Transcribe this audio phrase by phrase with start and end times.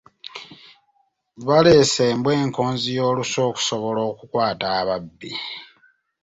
[1.47, 5.31] Baleese embwa enkonzi y’olusu okusobala okukwata ababbi.